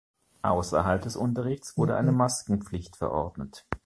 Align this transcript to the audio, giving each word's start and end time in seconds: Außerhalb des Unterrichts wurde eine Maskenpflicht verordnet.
Außerhalb 0.41 1.03
des 1.03 1.15
Unterrichts 1.15 1.77
wurde 1.77 1.95
eine 1.95 2.11
Maskenpflicht 2.11 2.95
verordnet. 2.95 3.67